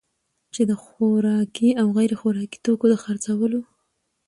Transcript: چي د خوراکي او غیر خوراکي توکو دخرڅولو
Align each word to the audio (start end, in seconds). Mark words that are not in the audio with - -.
چي 0.53 0.61
د 0.71 0.73
خوراکي 0.83 1.69
او 1.81 1.87
غیر 1.97 2.11
خوراکي 2.19 2.57
توکو 2.65 2.85
دخرڅولو 2.93 3.61